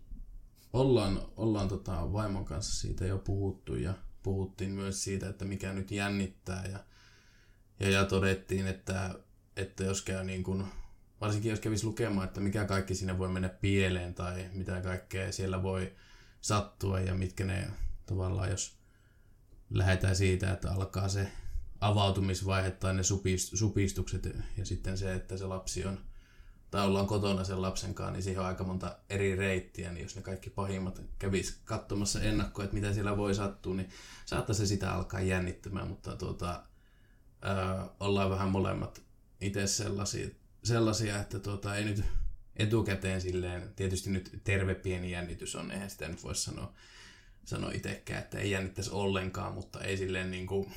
[0.74, 3.94] Ollaan, ollaan tota vaimon kanssa siitä jo puhuttu ja
[4.24, 6.80] puhuttiin myös siitä, että mikä nyt jännittää ja,
[7.80, 9.16] ja, ja todettiin, että,
[9.58, 10.64] että jos käy niin kuin,
[11.22, 15.64] varsinkin jos kävisi lukemaan, että mikä kaikki siinä voi mennä pieleen tai mitä kaikkea siellä
[15.64, 15.92] voi
[16.42, 17.68] sattua ja mitkä ne
[18.06, 18.80] tavallaan, jos
[19.70, 21.32] lähdetään siitä, että alkaa se
[21.82, 23.04] avautumisvaihe tai ne
[23.54, 26.00] supistukset ja sitten se, että se lapsi on
[26.72, 30.16] tai ollaan kotona sen lapsen kanssa, niin siihen on aika monta eri reittiä, niin jos
[30.16, 33.90] ne kaikki pahimmat kävis katsomassa ennakkoa, että mitä siellä voi sattua, niin
[34.26, 36.64] saattaa se sitä alkaa jännittämään, mutta tuota,
[37.42, 39.02] ää, ollaan vähän molemmat
[39.42, 40.30] itse sellaisia,
[40.64, 42.04] sellaisia, että tuota, ei nyt
[42.60, 46.74] etukäteen silleen, tietysti nyt terve pieni jännitys on, eihän sitä nyt voi sanoa,
[47.46, 50.74] sanoa itsekään, että ei jännittäisi ollenkaan, mutta ei silleen niin kuin,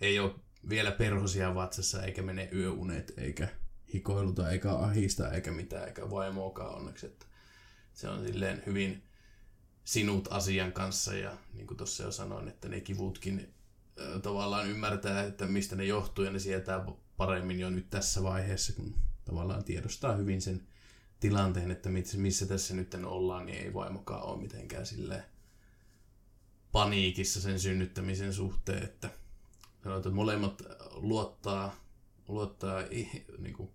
[0.00, 0.34] ei ole
[0.68, 3.48] vielä perhosia vatsassa, eikä mene yöunet, eikä
[3.94, 7.26] hikoiluta, eikä ahista, eikä mitään, eikä vaimoakaan onneksi, että
[7.94, 9.02] se on silleen hyvin
[9.84, 13.54] sinut asian kanssa ja niin kuin tuossa jo sanoin, että ne kivutkin
[14.22, 16.84] tavallaan ymmärtää, että mistä ne johtuu ja ne sietää
[17.16, 20.66] paremmin jo nyt tässä vaiheessa, kun tavallaan tiedostaa hyvin sen
[21.20, 25.24] tilanteen, että missä tässä nyt ollaan, niin ei vaimokaan ole mitenkään silleen
[26.72, 29.10] paniikissa sen synnyttämisen suhteen, että
[29.82, 31.74] sanotaan, että molemmat luottaa,
[32.28, 32.80] luottaa
[33.38, 33.70] niin kuin,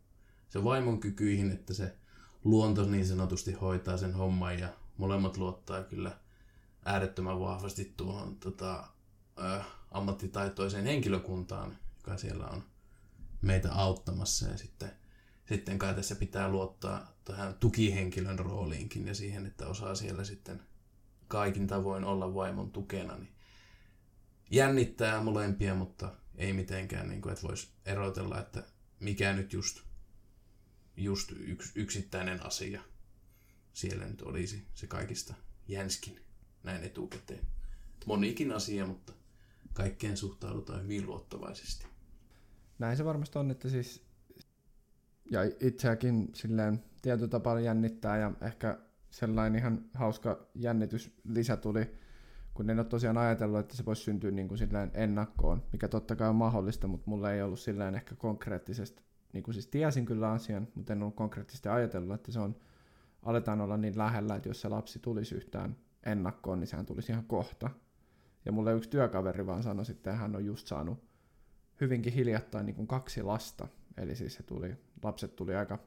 [0.50, 1.96] sen vaimon kykyihin, että se
[2.44, 6.18] luonto niin sanotusti hoitaa sen homman ja molemmat luottaa kyllä
[6.86, 8.88] äärettömän vahvasti tuohon tota,
[9.40, 12.64] ö, ammattitaitoiseen henkilökuntaan, joka siellä on
[13.42, 14.48] meitä auttamassa.
[14.48, 14.92] Ja sitten
[15.50, 20.62] sitten kai tässä pitää luottaa tähän tukihenkilön rooliinkin ja siihen, että osaa siellä sitten
[21.28, 23.18] kaikin tavoin olla vaimon tukena.
[23.18, 23.36] Niin
[24.52, 28.64] jännittää molempia, mutta ei mitenkään, niin kuin, että voisi erotella, että
[29.00, 29.82] mikä nyt just,
[30.98, 32.82] just yks, yksittäinen asia
[33.74, 35.34] siellä nyt olisi se kaikista
[35.68, 36.20] jänskin
[36.64, 37.48] näin etukäteen.
[38.06, 39.14] Monikin asia, mutta
[39.74, 41.86] kaikkeen suhtaudutaan hyvin luottavaisesti.
[42.80, 44.06] Näin se varmasti on, että siis
[45.32, 48.78] ja itseäkin silleen tietyllä tapaa jännittää ja ehkä
[49.10, 51.96] sellainen ihan hauska jännitys lisä tuli,
[52.54, 54.60] kun en ole tosiaan ajatellut, että se voisi syntyä niin kuin
[54.94, 59.54] ennakkoon, mikä totta kai on mahdollista, mutta mulla ei ollut silleen ehkä konkreettisesti, niin kuin
[59.54, 62.56] siis tiesin kyllä asian, mutta en ollut konkreettisesti ajatellut, että se on,
[63.24, 67.26] aletaan olla niin lähellä, että jos se lapsi tulisi yhtään ennakkoon, niin sehän tulisi ihan
[67.26, 67.70] kohta.
[68.46, 71.04] Ja mulle yksi työkaveri vaan sanoi sitten, että hän on just saanut
[71.82, 75.80] hyvinkin hiljattain niin kuin kaksi lasta, Eli siis se tuli, lapset tuli aika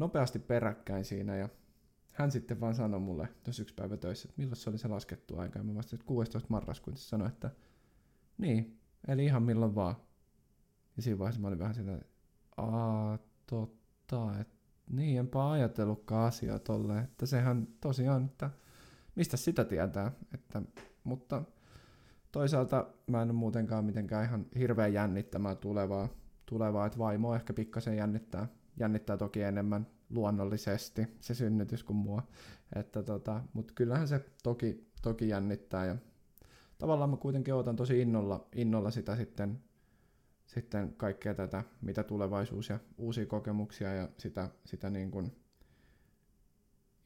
[0.00, 1.48] nopeasti peräkkäin siinä ja
[2.12, 5.38] hän sitten vaan sanoi mulle tuossa yksi päivä töissä, että milloin se oli se laskettu
[5.38, 5.58] aika.
[5.58, 6.46] Ja mä vastasin, että 16.
[6.50, 7.50] marraskuuta sanoi, että
[8.38, 9.94] niin, eli ihan milloin vaan.
[10.96, 11.98] Ja siinä vaiheessa mä olin vähän sitä,
[12.56, 14.54] aa, totta, että
[14.90, 18.50] niin, enpä ajatellutkaan asiaa tolle, että sehän tosiaan, että
[19.14, 20.62] mistä sitä tietää, että,
[21.04, 21.42] mutta
[22.32, 26.08] toisaalta mä en ole muutenkaan mitenkään ihan hirveän jännittämään tulevaa,
[26.46, 28.48] tulevaa että vaimo ehkä pikkasen jännittää,
[28.80, 32.22] jännittää toki enemmän luonnollisesti se synnytys kuin mua,
[32.76, 35.96] että tota, mutta kyllähän se toki, toki jännittää ja
[36.78, 39.62] tavallaan mä kuitenkin odotan tosi innolla, innolla sitä sitten,
[40.46, 45.32] sitten kaikkea tätä, mitä tulevaisuus ja uusia kokemuksia ja sitä, sitä niin kuin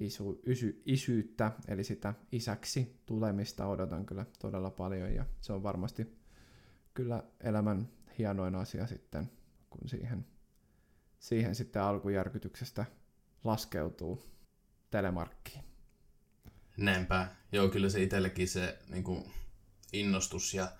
[0.00, 6.18] isu, isy, isyyttä, eli sitä isäksi tulemista odotan kyllä todella paljon ja se on varmasti
[6.94, 9.30] kyllä elämän hienoin asia sitten,
[9.70, 10.26] kun siihen,
[11.24, 12.84] siihen sitten alkujärkytyksestä
[13.44, 14.24] laskeutuu
[14.90, 15.64] telemarkkiin.
[16.76, 17.28] Näinpä.
[17.52, 19.24] Joo, kyllä se itsellekin se niin kuin
[19.92, 20.72] innostus ja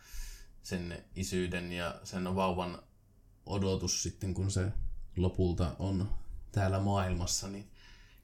[0.62, 2.82] sen isyyden ja sen vauvan
[3.46, 4.72] odotus sitten, kun se
[5.16, 6.08] lopulta on
[6.52, 7.70] täällä maailmassa, niin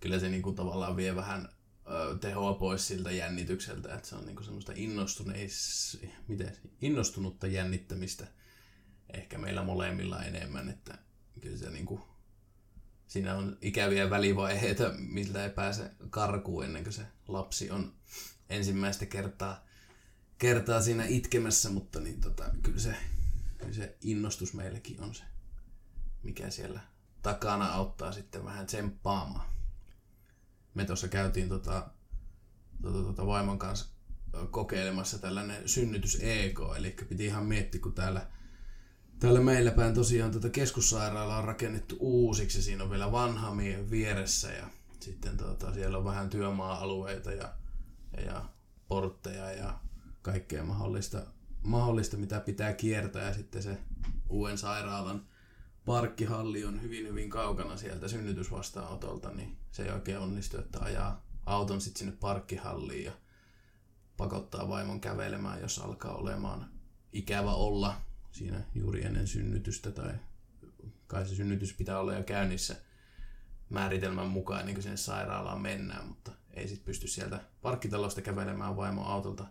[0.01, 1.49] kyllä se niin kuin tavallaan vie vähän
[2.21, 8.27] tehoa pois siltä jännitykseltä, että se on niin kuin semmoista innostuneis, miten, innostunutta jännittämistä
[9.15, 10.99] ehkä meillä molemmilla enemmän, että
[11.41, 12.10] kyllä se niin kuin,
[13.11, 17.93] siinä on ikäviä välivaiheita, miltä ei pääse karkuun ennen kuin se lapsi on
[18.51, 19.65] ensimmäistä kertaa,
[20.39, 22.95] kertaa siinä itkemässä, mutta niin tota, kyllä, se,
[23.59, 25.23] kyllä se innostus meillekin on se,
[26.23, 26.81] mikä siellä
[27.23, 29.51] takana auttaa sitten vähän tsemppaamaan.
[30.75, 31.91] Me tuossa käytiin tota,
[32.83, 33.87] tota, tota vaimon kanssa
[34.51, 38.27] kokeilemassa tällainen synnytys EK, eli piti ihan miettiä, kun täällä,
[39.21, 42.63] täällä meillä päin tosiaan tota keskussairaala on rakennettu uusiksi.
[42.63, 43.57] Siinä on vielä vanha
[43.91, 44.67] vieressä ja
[45.01, 47.53] sitten tota, siellä on vähän työmaa-alueita ja,
[48.27, 48.45] ja
[48.89, 49.79] portteja ja
[50.23, 51.23] kaikkea mahdollista,
[51.63, 53.27] mahdollista, mitä pitää kiertää.
[53.27, 53.79] Ja sitten se
[54.29, 55.23] uuden sairaalan
[55.85, 61.81] parkkihalli on hyvin hyvin kaukana sieltä synnytysvastaanotolta, niin se ei oikein onnistu, että ajaa auton
[61.81, 63.13] sitten sinne parkkihalliin ja
[64.17, 66.71] pakottaa vaimon kävelemään, jos alkaa olemaan
[67.13, 70.13] ikävä olla siinä juuri ennen synnytystä tai
[71.07, 72.77] kai se synnytys pitää olla jo käynnissä
[73.71, 79.07] määritelmän mukaan niin kuin sinne sairaalaan mennään, mutta ei sitten pysty sieltä parkkitalosta kävelemään vaimon
[79.07, 79.47] autolta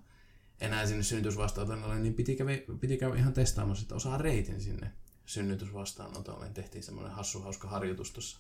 [0.62, 4.92] enää sinne synnytysvastaanotolle, niin piti käydä, piti käydä ihan testaamassa, että osaa reitin sinne
[5.26, 6.50] synnytysvastaanotolle.
[6.54, 8.40] Tehtiin semmoinen hassu hauska harjoitus tuossa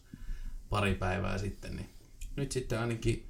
[0.69, 1.89] pari päivää sitten, niin
[2.35, 3.29] nyt sitten ainakin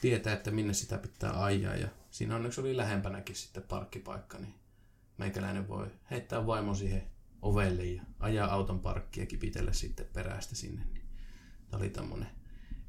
[0.00, 4.54] tietää, että minne sitä pitää ajaa ja siinä onneksi oli lähempänäkin sitten parkkipaikka, niin
[5.18, 7.10] meikäläinen voi heittää vaimon siihen
[7.42, 10.84] ovelle ja ajaa auton parkkia ja kipitellä sitten perästä sinne.
[10.92, 11.08] Niin
[11.70, 12.28] tämä oli tämmöinen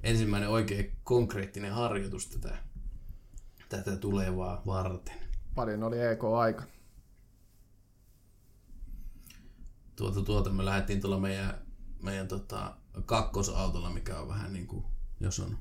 [0.04, 2.58] ensimmäinen oikein konkreettinen harjoitus tätä,
[3.70, 5.16] tätä tulevaa varten.
[5.56, 6.64] Paljon oli EK-aika.
[9.98, 11.62] tuota, tuota me lähdettiin tuolla meidän,
[12.04, 14.86] meidän tota, kakkosautolla, mikä on vähän niin kuin,
[15.20, 15.58] jos on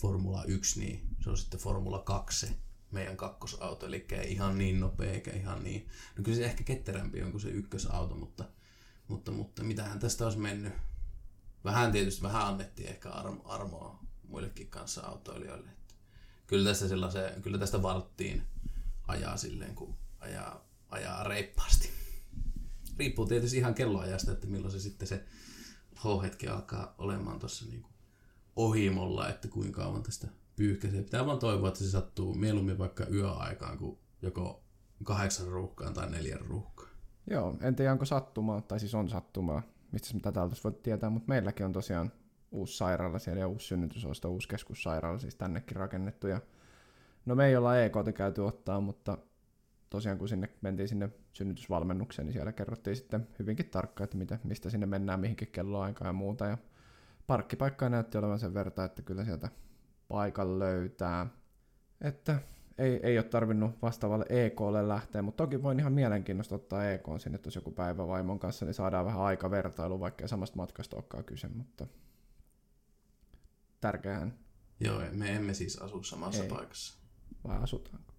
[0.00, 2.54] Formula 1, niin se on sitten Formula 2 se
[2.94, 7.22] meidän kakkosauto, eli ei ihan niin nopea eikä ihan niin, no kyllä se ehkä ketterämpi
[7.22, 8.44] on kuin se ykkösauto, mutta,
[9.08, 10.72] mutta, mutta mitähän tästä olisi mennyt.
[11.64, 15.70] Vähän tietysti, vähän annettiin ehkä armo, armoa muillekin kanssa autoilijoille.
[15.70, 15.94] Että
[16.46, 16.88] kyllä, tästä
[17.42, 18.42] kyllä tästä varttiin
[19.08, 21.90] ajaa silleen, kun ajaa, ajaa reippaasti
[22.98, 25.24] riippuu tietysti ihan kelloajasta, että milloin se sitten se
[25.96, 27.86] H-hetki alkaa olemaan tuossa niin
[28.56, 31.02] ohimolla, että kuinka kauan tästä pyyhkäisee.
[31.02, 34.64] Pitää vaan toivoa, että se sattuu mieluummin vaikka yöaikaan kuin joko
[35.04, 36.90] kahdeksan ruuhkaan tai neljän ruuhkaan.
[37.30, 39.62] Joo, en tiedä onko sattumaa, tai siis on sattumaa,
[39.92, 42.12] mistä mitä täältä voi tietää, mutta meilläkin on tosiaan
[42.52, 46.26] uusi sairaala siellä ja uusi synnytysosto, uusi keskussairaala siis tännekin rakennettu.
[46.26, 46.40] Ja
[47.26, 49.18] no me ei olla EK käyty ottaa, mutta
[49.90, 54.70] tosiaan kun sinne mentiin sinne synnytysvalmennukseen, niin siellä kerrottiin sitten hyvinkin tarkkaan, että mitä, mistä
[54.70, 56.46] sinne mennään, mihinkin kelloaikaan ja muuta.
[56.46, 56.58] Ja
[57.26, 59.48] parkkipaikkaa näytti olevan sen verran, että kyllä sieltä
[60.08, 61.26] paikan löytää.
[62.00, 62.38] Että
[62.78, 67.38] ei, ei ole tarvinnut vastaavalle EKlle lähteä, mutta toki voin ihan mielenkiinnosta ottaa EK sinne,
[67.44, 71.48] jos joku päivä vaimon kanssa, niin saadaan vähän aikavertailu, vaikka ei samasta matkasta olekaan kyse,
[71.48, 71.86] mutta
[73.80, 74.38] tärkeään.
[74.80, 76.48] Joo, me emme siis asu samassa ei.
[76.48, 76.98] paikassa.
[77.44, 78.14] Vai asutaanko?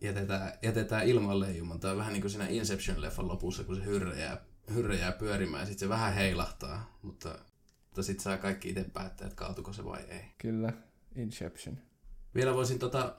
[0.00, 1.80] jätetään, jätetään ilman leijuman.
[1.80, 4.44] Tai vähän niin kuin siinä Inception-leffan lopussa, kun se hyrrä jää,
[4.74, 7.38] hyrrä jää pyörimään ja sitten se vähän heilahtaa, mutta,
[7.84, 10.24] mutta sitten saa kaikki itse päättää, että kaatuko se vai ei.
[10.38, 10.72] Kyllä,
[11.18, 11.78] Inception.
[12.34, 13.16] Vielä voisin, tota,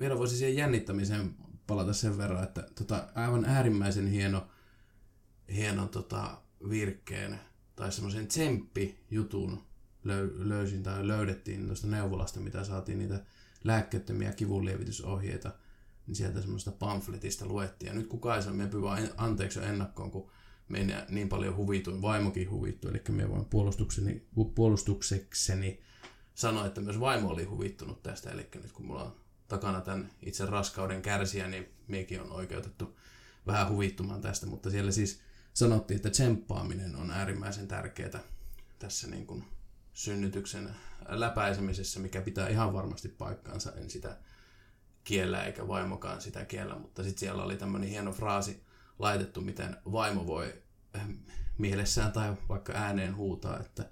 [0.00, 1.34] vielä voisin siihen jännittämiseen
[1.66, 4.46] palata sen verran, että tota, aivan äärimmäisen hieno,
[5.54, 7.40] hieno tota, virkkeen
[7.76, 8.28] tai semmoisen
[9.10, 9.62] jutun
[10.04, 13.24] löy- löysin tai löydettiin tuosta neuvolasta, mitä saatiin niitä
[13.64, 15.52] lääkkeettömiä kivunlievitysohjeita,
[16.06, 17.88] niin sieltä semmoista pamfletista luettiin.
[17.88, 20.30] Ja nyt kun Kaisa, me vaan anteeksi jo ennakkoon, kun
[20.68, 25.82] me niin paljon huvituin, vaimokin huvittui, eli me voin puolustukseni, puolustuksekseni
[26.34, 29.16] sanoa, että myös vaimo oli huvittunut tästä, eli nyt kun mulla on
[29.48, 32.96] takana tämän itse raskauden kärsiä, niin miekin on oikeutettu
[33.46, 35.20] vähän huvittumaan tästä, mutta siellä siis
[35.54, 38.20] sanottiin, että tsemppaaminen on äärimmäisen tärkeää
[38.78, 39.44] tässä niin kuin
[39.92, 40.76] synnytyksen
[41.08, 44.16] läpäisemisessä, mikä pitää ihan varmasti paikkaansa, en sitä
[45.04, 48.62] kiellä eikä vaimokaan sitä kiellä, mutta sitten siellä oli tämmöinen hieno fraasi
[48.98, 50.62] laitettu, miten vaimo voi
[50.94, 51.02] eh,
[51.58, 53.88] mielessään tai vaikka ääneen huutaa, että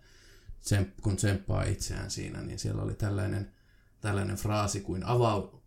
[1.02, 3.52] kun tsemppaa itseään siinä, niin siellä oli tällainen,
[4.00, 5.04] tällainen fraasi kuin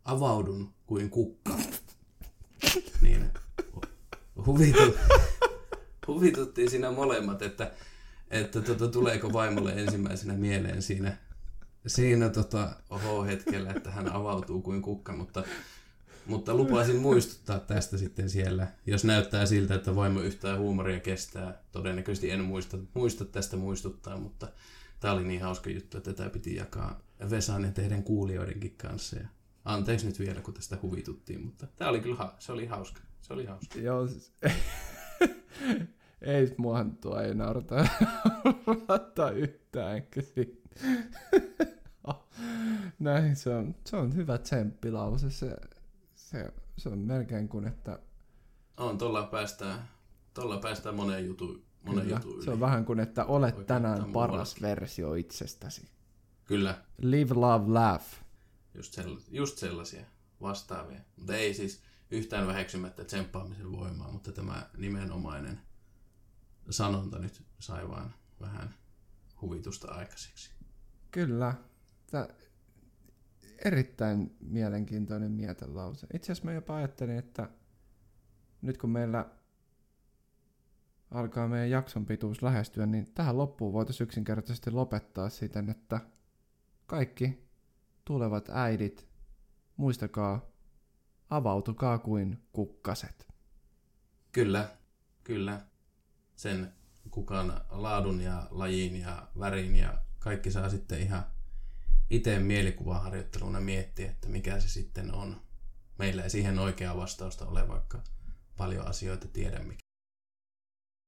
[0.06, 1.58] avaudun kuin kukka.
[3.02, 3.32] Niin
[4.46, 4.98] huvitut,
[6.08, 7.72] huvituttiin siinä molemmat, että,
[8.30, 11.18] että tota, tuleeko vaimolle ensimmäisenä mieleen siinä,
[11.88, 15.44] siinä tota, oho hetkellä, että hän avautuu kuin kukka, mutta,
[16.26, 21.62] mutta lupasin muistuttaa tästä sitten siellä, jos näyttää siltä, että vaimo yhtään huumoria kestää.
[21.72, 24.48] Todennäköisesti en muista, muista tästä muistuttaa, mutta
[25.02, 29.16] tämä oli niin hauska juttu, että tämä piti jakaa Vesan ja teidän kuulijoidenkin kanssa.
[29.16, 29.28] Ja
[29.66, 33.02] anteeksi nyt vielä, kun tästä huvituttiin, mutta tämä oli kyllä se oli hauska.
[33.22, 33.80] Se oli hauska.
[33.80, 34.34] Joo, siis,
[36.22, 37.86] ei muahan tuo ei naurata
[39.36, 40.22] yhtään, enkä
[43.00, 45.30] Näin, se on, se on hyvä tsemppilause.
[45.30, 45.56] Se,
[46.16, 48.00] se, se on melkein kuin, että...
[48.78, 49.90] On, tuolla päästään,
[50.34, 52.44] tuolla päästään moneen jutuun monen Kyllä, jutun yli.
[52.44, 54.62] Se on vähän kuin, että olet Oikein tänään paras muuallakin.
[54.62, 55.88] versio itsestäsi.
[56.46, 56.84] Kyllä.
[56.98, 58.06] Live, love, laugh.
[58.74, 60.06] Just, sell- just sellaisia
[60.42, 61.00] vastaavia.
[61.18, 65.60] Mutta ei siis yhtään väheksymättä tsemppaamisen voimaa, mutta tämä nimenomainen
[66.70, 68.74] sanonta nyt sai vaan vähän
[69.42, 70.52] huvitusta aikaiseksi.
[71.12, 71.54] Kyllä.
[72.12, 72.28] Tämä
[73.66, 76.08] erittäin mielenkiintoinen mietelause.
[76.14, 77.50] Itse asiassa mä jopa ajattelin, että
[78.62, 79.26] nyt kun meillä
[81.12, 86.02] alkaa meidän jakson pituus lähestyä, niin tähän loppuun voitaisiin yksinkertaisesti lopettaa siten, että
[86.86, 87.48] kaikki
[88.06, 89.08] tulevat äidit,
[89.78, 90.46] muistakaa,
[91.30, 93.28] avautukaa kuin kukkaset.
[94.32, 94.70] Kyllä,
[95.24, 95.62] kyllä.
[96.36, 96.74] Sen
[97.12, 101.26] kukan laadun ja lajin ja värin ja kaikki saa sitten ihan
[102.10, 105.42] itse mielikuvaharjoitteluna miettiä, että mikä se sitten on.
[105.98, 108.04] Meillä ei siihen oikeaa vastausta ole, vaikka
[108.58, 109.81] paljon asioita tiedä, mikä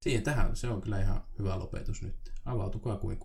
[0.04, 2.16] Siihen tähän, se on kyllä ihan hyvä lopetus nyt.
[2.46, 3.20] Avautukaa kuin